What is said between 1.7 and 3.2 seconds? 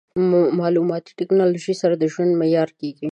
سره د ژوند معیاري کېږي.